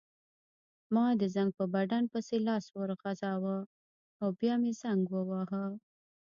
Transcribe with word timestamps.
ما 0.93 1.05
د 1.21 1.23
زنګ 1.35 1.51
په 1.59 1.65
بټن 1.73 2.03
پسې 2.11 2.35
لاس 2.47 2.65
وروغځاوه 2.77 3.57
او 4.21 4.27
بیا 4.39 4.53
مې 4.61 4.71
زنګ 4.81 5.01
وواهه. 5.11 5.63